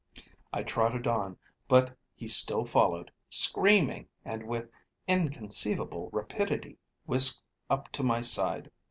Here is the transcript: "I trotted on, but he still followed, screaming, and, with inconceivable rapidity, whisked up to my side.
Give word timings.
"I 0.51 0.63
trotted 0.63 1.05
on, 1.05 1.37
but 1.67 1.95
he 2.15 2.27
still 2.27 2.65
followed, 2.65 3.11
screaming, 3.29 4.07
and, 4.25 4.41
with 4.47 4.67
inconceivable 5.07 6.09
rapidity, 6.11 6.79
whisked 7.05 7.43
up 7.69 7.91
to 7.91 8.03
my 8.03 8.21
side. 8.21 8.71